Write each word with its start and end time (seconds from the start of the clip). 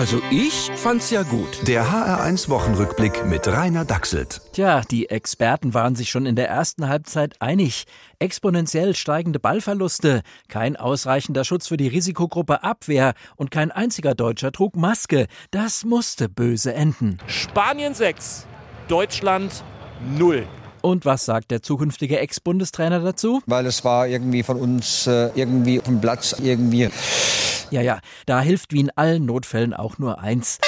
Also 0.00 0.22
ich 0.30 0.70
fand's 0.76 1.10
ja 1.10 1.24
gut. 1.24 1.68
Der 1.68 1.84
HR1 1.84 2.48
Wochenrückblick 2.48 3.26
mit 3.26 3.46
Rainer 3.46 3.84
Dachselt. 3.84 4.40
Tja, 4.54 4.80
die 4.90 5.10
Experten 5.10 5.74
waren 5.74 5.94
sich 5.94 6.08
schon 6.08 6.24
in 6.24 6.36
der 6.36 6.48
ersten 6.48 6.88
Halbzeit 6.88 7.34
einig. 7.38 7.84
Exponentiell 8.18 8.94
steigende 8.94 9.38
Ballverluste, 9.38 10.22
kein 10.48 10.76
ausreichender 10.76 11.44
Schutz 11.44 11.68
für 11.68 11.76
die 11.76 11.88
Risikogruppe 11.88 12.62
Abwehr 12.62 13.12
und 13.36 13.50
kein 13.50 13.70
einziger 13.70 14.14
Deutscher 14.14 14.52
trug 14.52 14.74
Maske. 14.74 15.26
Das 15.50 15.84
musste 15.84 16.30
böse 16.30 16.72
enden. 16.72 17.18
Spanien 17.26 17.92
6, 17.92 18.46
Deutschland 18.88 19.62
0. 20.16 20.46
Und 20.80 21.04
was 21.04 21.26
sagt 21.26 21.50
der 21.50 21.60
zukünftige 21.60 22.18
Ex-Bundestrainer 22.20 23.00
dazu? 23.00 23.42
Weil 23.44 23.66
es 23.66 23.84
war 23.84 24.08
irgendwie 24.08 24.42
von 24.44 24.58
uns 24.58 25.06
äh, 25.06 25.28
irgendwie 25.34 25.78
auf 25.78 25.84
dem 25.84 26.00
Platz 26.00 26.36
irgendwie. 26.42 26.88
Ja, 27.70 27.82
ja, 27.82 28.00
da 28.26 28.40
hilft 28.40 28.72
wie 28.72 28.80
in 28.80 28.90
allen 28.96 29.26
Notfällen 29.26 29.74
auch 29.74 29.98
nur 29.98 30.20
eins. 30.20 30.58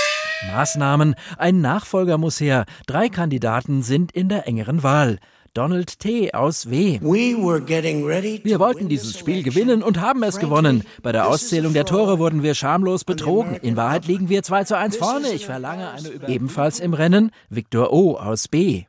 Maßnahmen. 0.46 1.14
Ein 1.38 1.60
Nachfolger 1.60 2.18
muss 2.18 2.40
her. 2.40 2.64
Drei 2.86 3.08
Kandidaten 3.08 3.82
sind 3.82 4.12
in 4.12 4.28
der 4.28 4.46
engeren 4.46 4.82
Wahl. 4.82 5.18
Donald 5.54 5.98
T. 5.98 6.32
aus 6.32 6.70
W. 6.70 6.98
Wir 7.02 8.58
wollten 8.58 8.88
dieses 8.88 9.18
Spiel 9.18 9.42
gewinnen 9.42 9.82
und 9.82 10.00
haben 10.00 10.22
es 10.22 10.38
gewonnen. 10.38 10.82
Bei 11.02 11.12
der 11.12 11.28
Auszählung 11.28 11.74
der 11.74 11.84
Tore 11.84 12.18
wurden 12.18 12.42
wir 12.42 12.54
schamlos 12.54 13.04
betrogen. 13.04 13.56
In 13.56 13.76
Wahrheit 13.76 14.06
liegen 14.06 14.30
wir 14.30 14.42
2 14.42 14.64
zu 14.64 14.78
1 14.78 14.96
vorne. 14.96 15.28
Ich 15.28 15.44
verlange 15.44 15.90
eine 15.90 16.08
Über 16.08 16.26
Ebenfalls 16.30 16.80
im 16.80 16.94
Rennen 16.94 17.32
Viktor 17.50 17.92
O. 17.92 18.16
aus 18.16 18.48
B. 18.48 18.84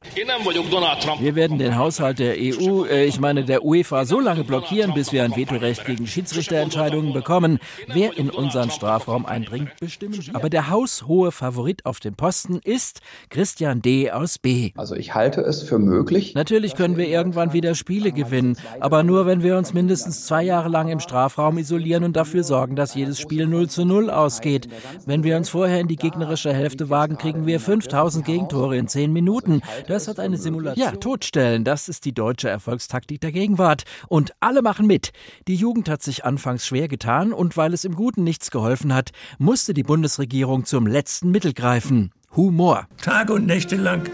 Wir 1.20 1.36
werden 1.36 1.60
den 1.60 1.76
Haushalt 1.76 2.20
der 2.20 2.36
EU, 2.38 2.86
äh, 2.86 3.04
ich 3.08 3.20
meine 3.20 3.44
der 3.44 3.66
UEFA, 3.66 4.06
so 4.06 4.22
lange 4.22 4.46
blockieren, 4.46 4.94
bis 4.94 5.12
wir 5.12 5.26
ein 5.26 5.36
Vetorecht 5.36 5.86
gegen 5.86 6.08
Schiedsrichterentscheidungen 6.08 7.12
bekommen. 7.12 7.60
Wer 7.88 8.18
in 8.18 8.30
unseren 8.30 8.72
Strafraum 8.72 9.26
eindringt, 9.26 9.72
bestimmen 9.82 10.26
wir. 10.26 10.34
Aber 10.34 10.50
der 10.50 10.70
haushohe 10.70 11.34
Favorit 11.34 11.86
auf 11.86 12.00
dem 12.00 12.16
Posten 12.16 12.62
ist 12.64 13.02
Christian 13.30 13.82
D. 13.82 14.12
aus 14.12 14.40
B. 14.40 14.72
Also 14.78 14.96
ich 14.96 15.14
halte 15.14 15.42
es 15.42 15.62
für 15.62 15.78
möglich. 15.78 16.36
Natürlich 16.36 16.53
können 16.76 16.98
wir 16.98 17.08
irgendwann 17.08 17.54
wieder 17.54 17.74
Spiele 17.74 18.12
gewinnen, 18.12 18.58
aber 18.80 19.04
nur 19.04 19.26
wenn 19.26 19.42
wir 19.42 19.58
uns 19.58 19.74
mindestens 19.74 20.26
zwei 20.26 20.44
Jahre 20.44 20.70
lang 20.70 20.88
im 20.88 21.00
Strafraum 21.00 21.58
isolieren 21.58 22.04
und 22.04 22.16
dafür 22.16 22.44
sorgen, 22.44 22.76
dass 22.76 22.94
jedes 22.94 23.20
Spiel 23.20 23.48
0 23.48 23.70
zu 23.70 23.86
0 23.86 24.12
ausgeht. 24.12 24.68
Wenn 25.06 25.24
wir 25.24 25.36
uns 25.36 25.50
vorher 25.50 25.80
in 25.80 25.88
die 25.88 25.96
gegnerische 25.96 26.54
Hälfte 26.54 26.90
wagen, 26.90 27.18
kriegen 27.18 27.48
wir 27.48 27.60
5000 27.60 28.24
Gegentore 28.24 28.78
in 28.78 28.88
10 28.88 29.12
Minuten. 29.12 29.62
Das 29.88 30.08
hat 30.08 30.20
eine 30.20 30.38
Simulation. 30.38 30.86
Ja, 30.86 30.92
totstellen, 30.92 31.64
das 31.64 31.90
ist 31.90 32.06
die 32.06 32.14
deutsche 32.14 32.50
Erfolgstaktik 32.50 33.20
der 33.22 33.32
Gegenwart. 33.32 33.84
Und 34.08 34.34
alle 34.40 34.62
machen 34.62 34.86
mit. 34.86 35.12
Die 35.48 35.56
Jugend 35.56 35.90
hat 35.90 36.04
sich 36.04 36.24
anfangs 36.24 36.68
schwer 36.68 36.88
getan 36.88 37.34
und 37.34 37.58
weil 37.58 37.74
es 37.74 37.84
im 37.84 37.96
Guten 37.96 38.24
nichts 38.24 38.52
geholfen 38.52 38.94
hat, 38.94 39.10
musste 39.40 39.74
die 39.74 39.84
Bundesregierung 39.84 40.66
zum 40.66 40.86
letzten 40.86 41.32
Mittel 41.32 41.54
greifen. 41.54 42.12
Humor. 42.36 42.88
Tage 43.02 43.34
und 43.34 43.46
Nächte 43.46 43.76
lang 43.76 44.10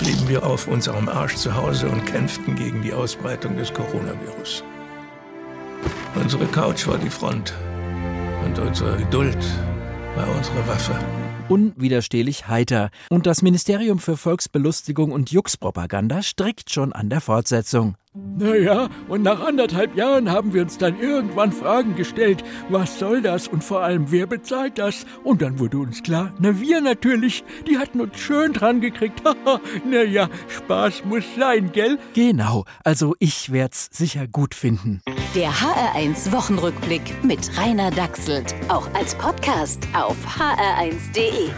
blieben 0.00 0.28
wir 0.28 0.46
auf 0.46 0.66
unserem 0.66 1.08
Arsch 1.08 1.36
zu 1.36 1.54
Hause 1.54 1.88
und 1.88 2.06
kämpften 2.06 2.56
gegen 2.56 2.80
die 2.82 2.92
Ausbreitung 2.92 3.56
des 3.56 3.72
Coronavirus. 3.72 4.64
Unsere 6.14 6.46
Couch 6.46 6.86
war 6.86 6.96
die 6.96 7.10
Front 7.10 7.52
und 8.44 8.58
unsere 8.58 8.96
Geduld 8.96 9.38
war 10.16 10.26
unsere 10.34 10.66
Waffe. 10.66 10.98
Unwiderstehlich 11.48 12.48
heiter. 12.48 12.90
Und 13.10 13.26
das 13.26 13.42
Ministerium 13.42 13.98
für 13.98 14.16
Volksbelustigung 14.16 15.12
und 15.12 15.30
Juxpropaganda 15.32 16.22
strickt 16.22 16.70
schon 16.70 16.92
an 16.94 17.10
der 17.10 17.20
Fortsetzung. 17.20 17.96
Naja, 18.12 18.88
und 19.06 19.22
nach 19.22 19.40
anderthalb 19.40 19.94
Jahren 19.94 20.32
haben 20.32 20.52
wir 20.52 20.62
uns 20.62 20.78
dann 20.78 20.98
irgendwann 20.98 21.52
Fragen 21.52 21.94
gestellt, 21.94 22.42
was 22.68 22.98
soll 22.98 23.22
das 23.22 23.46
und 23.46 23.62
vor 23.62 23.82
allem, 23.82 24.10
wer 24.10 24.26
bezahlt 24.26 24.78
das? 24.78 25.06
Und 25.22 25.42
dann 25.42 25.60
wurde 25.60 25.78
uns 25.78 26.02
klar, 26.02 26.34
na 26.40 26.58
wir 26.58 26.80
natürlich, 26.80 27.44
die 27.68 27.78
hatten 27.78 28.00
uns 28.00 28.18
schön 28.18 28.52
dran 28.52 28.80
gekriegt. 28.80 29.22
naja, 29.88 30.28
Spaß 30.48 31.04
muss 31.04 31.22
sein, 31.38 31.70
gell? 31.70 31.98
Genau, 32.14 32.64
also 32.82 33.14
ich 33.20 33.52
werd's 33.52 33.88
sicher 33.92 34.26
gut 34.26 34.56
finden. 34.56 35.02
Der 35.36 35.52
HR1 35.52 36.32
Wochenrückblick 36.32 37.22
mit 37.22 37.56
Rainer 37.56 37.92
Dachselt, 37.92 38.56
auch 38.68 38.92
als 38.94 39.14
Podcast 39.14 39.86
auf 39.94 40.16
hr1.de. 40.26 41.50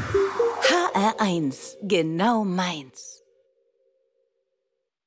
HR1, 0.61 1.77
genau 1.89 2.45
meins. 2.45 3.22